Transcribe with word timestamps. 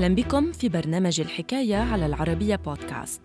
أهلا 0.00 0.14
بكم 0.14 0.52
في 0.52 0.68
برنامج 0.68 1.20
الحكاية 1.20 1.76
على 1.76 2.06
العربية 2.06 2.56
بودكاست. 2.56 3.20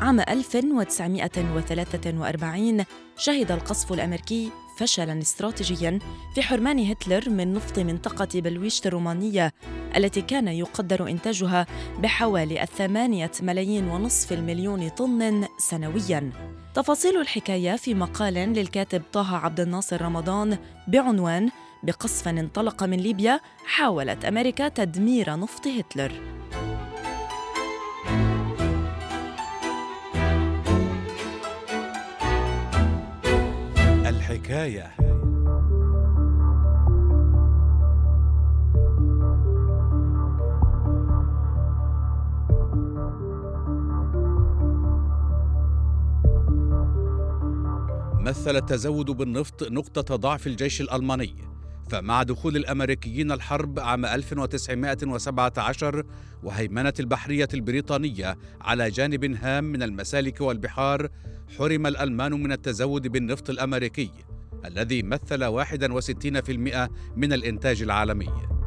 عام 0.00 0.20
1943 0.20 2.84
شهد 3.16 3.52
القصف 3.52 3.92
الأمريكي 3.92 4.50
فشلاً 4.78 5.18
استراتيجياً 5.18 5.98
في 6.34 6.42
حرمان 6.42 6.78
هتلر 6.78 7.30
من 7.30 7.52
نفط 7.52 7.78
منطقة 7.78 8.40
بلويشت 8.40 8.86
الرومانية 8.86 9.52
التي 9.96 10.22
كان 10.22 10.48
يقدر 10.48 11.08
إنتاجها 11.08 11.66
بحوالي 11.98 12.62
الثمانية 12.62 13.30
ملايين 13.42 13.88
ونصف 13.88 14.32
المليون 14.32 14.88
طن 14.88 15.46
سنوياً. 15.58 16.30
تفاصيل 16.74 17.20
الحكاية 17.20 17.76
في 17.76 17.94
مقال 17.94 18.34
للكاتب 18.34 19.02
طه 19.12 19.36
عبد 19.36 19.60
الناصر 19.60 20.02
رمضان 20.02 20.58
بعنوان 20.88 21.50
بقصف 21.82 22.28
انطلق 22.28 22.84
من 22.84 22.96
ليبيا 22.98 23.40
حاولت 23.66 24.24
أمريكا 24.24 24.68
تدمير 24.68 25.36
نفط 25.36 25.66
هتلر. 25.66 26.12
الحكاية. 34.08 34.94
مثل 48.20 48.56
التزود 48.56 49.10
بالنفط 49.10 49.62
نقطة 49.62 50.16
ضعف 50.16 50.46
الجيش 50.46 50.80
الألماني. 50.80 51.49
فمع 51.90 52.22
دخول 52.22 52.56
الأمريكيين 52.56 53.32
الحرب 53.32 53.80
عام 53.80 54.06
1917 54.06 56.04
وهيمنة 56.42 56.92
البحرية 57.00 57.48
البريطانية 57.54 58.38
على 58.60 58.90
جانب 58.90 59.24
هام 59.42 59.64
من 59.64 59.82
المسالك 59.82 60.40
والبحار 60.40 61.08
حرم 61.58 61.86
الألمان 61.86 62.32
من 62.32 62.52
التزود 62.52 63.08
بالنفط 63.08 63.50
الأمريكي 63.50 64.10
الذي 64.64 65.02
مثل 65.02 65.44
61% 65.44 66.90
من 67.16 67.32
الإنتاج 67.32 67.82
العالمي. 67.82 68.59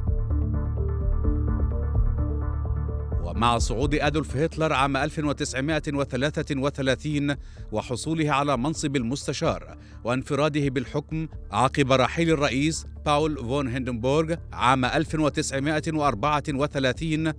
ومع 3.35 3.57
صعود 3.57 3.95
أدولف 3.95 4.37
هتلر 4.37 4.73
عام 4.73 4.97
1933 4.97 7.35
وحصوله 7.71 8.31
على 8.31 8.57
منصب 8.57 8.95
المستشار 8.95 9.77
وانفراده 10.03 10.69
بالحكم 10.69 11.27
عقب 11.51 11.91
رحيل 11.91 12.29
الرئيس 12.29 12.85
باول 13.05 13.37
فون 13.37 13.67
هندنبورغ 13.67 14.35
عام 14.53 14.85
1934 14.85 17.33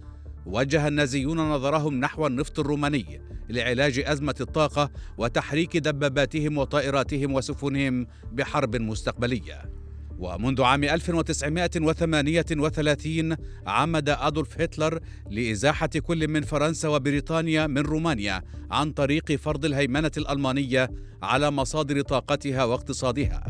وجه 0.47 0.89
النازيون 0.89 1.39
نظرهم 1.39 2.01
نحو 2.01 2.27
النفط 2.27 2.59
الروماني 2.59 3.21
لعلاج 3.49 4.03
أزمة 4.07 4.35
الطاقة 4.41 4.91
وتحريك 5.19 5.77
دباباتهم 5.77 6.59
وطائراتهم 6.59 7.35
وسفنهم 7.35 8.07
بحرب 8.33 8.77
مستقبلية. 8.77 9.84
ومنذ 10.19 10.63
عام 10.63 10.85
1938 10.85 13.37
عمد 13.67 14.09
أدولف 14.09 14.61
هتلر 14.61 14.99
لإزاحة 15.31 15.87
كل 15.87 16.29
من 16.29 16.43
فرنسا 16.43 16.89
وبريطانيا 16.89 17.67
من 17.67 17.79
رومانيا 17.79 18.43
عن 18.71 18.93
طريق 18.93 19.33
فرض 19.33 19.65
الهيمنة 19.65 20.11
الألمانية 20.17 20.91
على 21.23 21.51
مصادر 21.51 22.01
طاقتها 22.01 22.65
واقتصادها. 22.65 23.45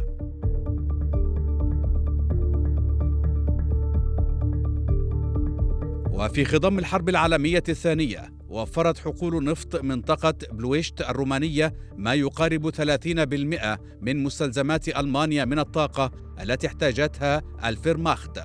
وفي 6.10 6.44
خضم 6.44 6.78
الحرب 6.78 7.08
العالمية 7.08 7.62
الثانية 7.68 8.33
وفرت 8.54 8.98
حقول 8.98 9.44
نفط 9.44 9.82
منطقة 9.82 10.34
بلويشت 10.52 11.00
الرومانية 11.00 11.74
ما 11.96 12.14
يقارب 12.14 12.70
30% 12.70 13.78
من 14.00 14.22
مستلزمات 14.22 14.88
ألمانيا 14.88 15.44
من 15.44 15.58
الطاقة 15.58 16.10
التي 16.40 16.66
احتاجتها 16.66 17.42
الفيرماخت 17.64 18.38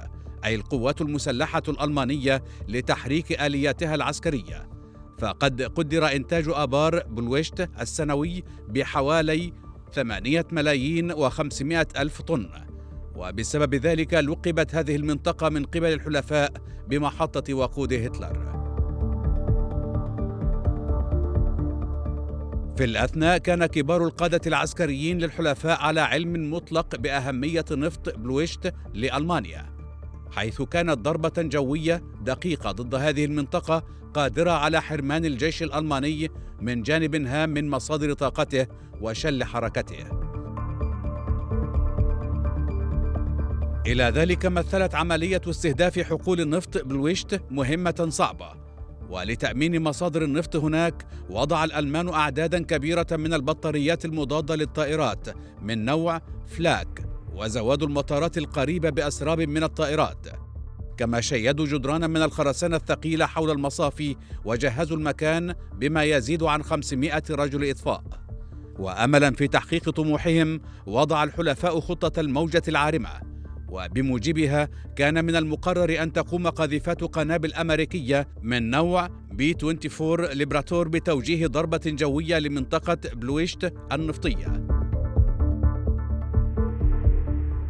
أي 0.46 0.56
القوات 0.56 1.02
المسلحة 1.02 1.62
الألمانية 1.68 2.44
لتحريك 2.68 3.42
آلياتها 3.42 3.96
العسكرية. 3.96 4.70
فقد 5.20 5.62
قدر 5.62 6.16
إنتاج 6.16 6.46
آبار 6.48 7.04
بلويشت 7.04 7.70
السنوي 7.82 8.44
بحوالي 8.68 9.54
8 9.94 10.46
ملايين 10.52 11.14
و500 11.14 12.00
ألف 12.00 12.22
طن. 12.22 12.50
وبسبب 13.16 13.76
ذلك 13.76 14.14
لقبت 14.14 14.76
هذه 14.76 14.96
المنطقة 14.96 15.50
من 15.50 15.66
قبل 15.66 15.94
الحلفاء 15.94 16.52
بمحطة 16.88 17.54
وقود 17.54 17.94
هتلر. 17.94 18.59
في 22.80 22.86
الأثناء 22.86 23.38
كان 23.38 23.66
كبار 23.66 24.04
القادة 24.04 24.42
العسكريين 24.48 25.18
للحلفاء 25.18 25.82
على 25.82 26.02
علم 26.02 26.54
مطلق 26.54 26.96
بأهمية 26.96 27.66
نفط 27.72 28.18
بلويشت 28.18 28.74
لألمانيا 28.94 29.66
حيث 30.32 30.62
كانت 30.62 30.98
ضربة 30.98 31.32
جوية 31.38 32.04
دقيقة 32.22 32.72
ضد 32.72 32.96
هذه 32.96 33.26
المنطقة 33.26 33.84
قادرة 34.14 34.52
على 34.52 34.82
حرمان 34.82 35.26
الجيش 35.26 35.64
الألماني 35.64 36.32
من 36.62 36.82
جانب 36.82 37.16
هام 37.16 37.50
من 37.50 37.70
مصادر 37.70 38.14
طاقته 38.14 38.68
وشل 39.02 39.44
حركته. 39.44 40.06
إلى 43.88 44.04
ذلك 44.04 44.46
مثلت 44.46 44.96
عملية 44.96 45.42
استهداف 45.48 46.00
حقول 46.00 46.42
النفط 46.42 46.78
بلويشت 46.78 47.42
مهمة 47.52 48.08
صعبة 48.10 48.69
ولتأمين 49.10 49.82
مصادر 49.82 50.24
النفط 50.24 50.56
هناك 50.56 51.06
وضع 51.30 51.64
الألمان 51.64 52.10
أعدادا 52.10 52.64
كبيرة 52.64 53.08
من 53.12 53.34
البطاريات 53.34 54.06
المضادة 54.06 54.56
للطائرات 54.56 55.28
من 55.62 55.86
نوع 55.86 56.22
فلاك 56.48 57.06
وزوادوا 57.36 57.88
المطارات 57.88 58.38
القريبة 58.38 58.90
بأسراب 58.90 59.42
من 59.42 59.64
الطائرات. 59.64 60.28
كما 60.98 61.22
شيدوا 61.22 61.66
جدران 61.66 62.10
من 62.10 62.22
الخرسانة 62.22 62.76
الثقيلة 62.76 63.26
حول 63.26 63.52
المصافي 63.52 64.16
وجهزوا 64.46 64.98
المكان 64.98 65.56
بما 65.74 66.04
يزيد 66.04 66.44
عن 66.44 66.64
500 66.64 67.24
رجل 67.30 67.70
إطفاء. 67.70 68.04
وأملا 68.80 69.32
في 69.32 69.48
تحقيق 69.48 69.90
طموحهم 69.90 70.62
وضع 70.86 71.24
الحلفاء 71.24 71.80
خطة 71.80 72.20
الموجة 72.20 72.64
العارمة. 72.68 73.10
وبموجبها 73.72 74.70
كان 74.96 75.26
من 75.26 75.36
المقرر 75.36 76.04
أن 76.04 76.14
تقوم 76.14 76.48
قاذفات 76.48 77.04
قنابل 77.04 77.54
أمريكية 77.54 78.28
من 78.42 78.70
نوع 78.70 79.10
B 79.32 79.56
24 79.64 80.26
Liberator 80.26 80.88
بتوجيه 80.88 81.48
ضربة 81.48 81.82
جوية 81.86 82.40
لمنطقة 82.40 82.98
بلويشت 83.14 83.74
النفطية. 83.92 84.66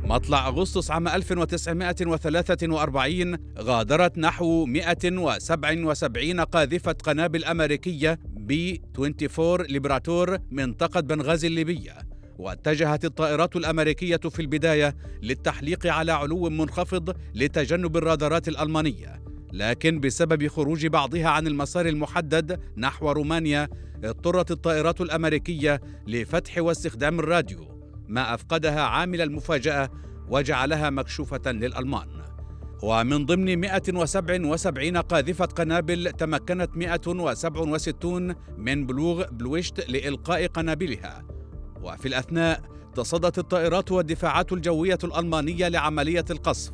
مطلع 0.04 0.48
أغسطس 0.48 0.92
عام 0.92 1.08
1943 1.08 3.38
غادرت 3.60 4.18
نحو 4.18 4.66
177 4.66 6.40
قاذفة 6.40 6.92
قنابل 6.92 7.46
أمريكية 7.46 8.20
B 8.36 8.82
24 9.00 9.62
Liberator 9.62 10.38
منطقة 10.52 11.00
بنغازي 11.00 11.48
الليبية. 11.48 12.09
واتجهت 12.40 13.06
الطائرات 13.06 13.56
الأمريكية 13.56 14.18
في 14.18 14.42
البداية 14.42 14.96
للتحليق 15.22 15.88
على 15.88 16.12
علو 16.12 16.50
منخفض 16.50 17.16
لتجنب 17.36 17.98
الرادارات 17.98 18.48
الألمانية 18.48 19.24
لكن 19.54 20.00
بسبب 20.00 20.48
خروج 20.48 20.88
بعضها 20.88 21.28
عن 21.28 21.48
المسار 21.48 21.86
المحدد 21.86 22.60
نحو 22.78 23.12
رومانيا 23.12 23.70
اضطرت 24.04 24.52
الطائرات 24.52 25.02
الأمريكية 25.02 25.82
لفتح 26.08 26.58
واستخدام 26.58 27.20
الراديو 27.20 27.80
ما 28.08 28.34
أفقدها 28.34 28.82
عامل 28.82 29.22
المفاجأة 29.22 29.90
وجعلها 30.30 30.90
مكشوفة 30.90 31.52
للألمان. 31.52 32.08
ومن 32.84 33.26
ضمن 33.26 33.60
177 33.60 34.98
قاذفة 34.98 35.46
قنابل 35.46 36.12
تمكنت 36.12 36.78
167 36.78 38.36
من 38.58 38.86
بلوغ 38.86 39.26
بلويشت 39.32 39.90
لإلقاء 39.90 40.48
قنابلها. 40.48 41.39
وفي 41.84 42.08
الأثناء 42.08 42.62
تصدت 42.96 43.40
الطائرات 43.40 43.92
والدفاعات 43.92 44.54
الجوية 44.54 44.98
الألمانية 45.04 45.68
لعملية 45.68 46.26
القصف 46.30 46.72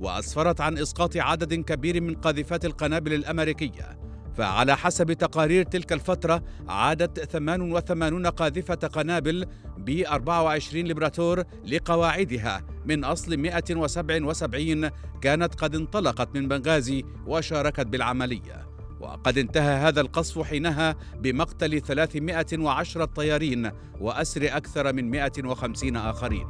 وأسفرت 0.00 0.60
عن 0.60 0.78
إسقاط 0.78 1.16
عدد 1.16 1.54
كبير 1.54 2.00
من 2.00 2.14
قاذفات 2.14 2.64
القنابل 2.64 3.14
الأمريكية. 3.14 3.98
فعلى 4.36 4.76
حسب 4.76 5.12
تقارير 5.12 5.64
تلك 5.64 5.92
الفترة 5.92 6.42
عادت 6.68 7.20
88 7.20 8.26
قاذفة 8.26 8.74
قنابل 8.74 9.46
ب 9.78 10.02
24 10.06 10.86
لبراتور 10.86 11.44
لقواعدها. 11.64 12.62
من 12.84 13.04
أصل 13.04 13.36
177 13.36 14.90
كانت 15.20 15.54
قد 15.54 15.74
انطلقت 15.74 16.34
من 16.34 16.48
بنغازي 16.48 17.04
وشاركت 17.26 17.86
بالعملية. 17.86 18.73
وقد 19.04 19.38
انتهى 19.38 19.76
هذا 19.76 20.00
القصف 20.00 20.42
حينها 20.42 20.96
بمقتل 21.16 21.80
310 21.80 23.04
طيارين 23.04 23.70
وأسر 24.00 24.56
أكثر 24.56 24.92
من 24.92 25.10
150 25.10 25.96
آخرين. 25.96 26.46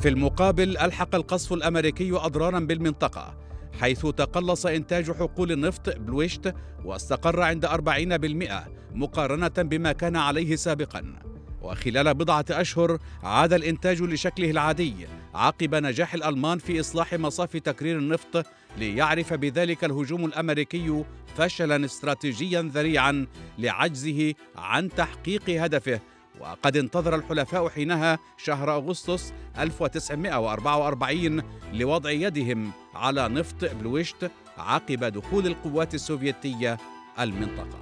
في 0.00 0.08
المقابل 0.08 0.78
ألحق 0.78 1.14
القصف 1.14 1.52
الأمريكي 1.52 2.12
أضرارا 2.12 2.58
بالمنطقة 2.58 3.34
حيث 3.80 4.06
تقلص 4.06 4.66
إنتاج 4.66 5.12
حقول 5.12 5.52
النفط 5.52 5.96
بلويشت 5.98 6.54
واستقر 6.84 7.42
عند 7.42 7.66
40% 7.66 8.68
مقارنة 8.94 9.48
بما 9.48 9.92
كان 9.92 10.16
عليه 10.16 10.56
سابقا 10.56 11.14
وخلال 11.62 12.14
بضعة 12.14 12.44
أشهر 12.50 12.98
عاد 13.22 13.52
الإنتاج 13.52 14.02
لشكله 14.02 14.50
العادي 14.50 14.94
عقب 15.34 15.74
نجاح 15.74 16.14
الألمان 16.14 16.58
في 16.58 16.80
إصلاح 16.80 17.14
مصاف 17.14 17.56
تكرير 17.56 17.98
النفط 17.98 18.46
ليعرف 18.76 19.32
بذلك 19.32 19.84
الهجوم 19.84 20.24
الأمريكي 20.24 21.04
فشلا 21.36 21.84
استراتيجيا 21.84 22.62
ذريعا 22.62 23.26
لعجزه 23.58 24.34
عن 24.56 24.88
تحقيق 24.88 25.50
هدفه. 25.50 26.00
وقد 26.40 26.76
انتظر 26.76 27.14
الحلفاء 27.14 27.68
حينها 27.68 28.18
شهر 28.36 28.76
أغسطس 28.76 29.32
1944 29.58 31.42
لوضع 31.72 32.10
يدهم 32.10 32.70
على 32.94 33.28
نفط 33.28 33.64
بلويشت 33.64 34.30
عقب 34.58 35.04
دخول 35.04 35.46
القوات 35.46 35.94
السوفيتية 35.94 36.76
المنطقة. 37.20 37.78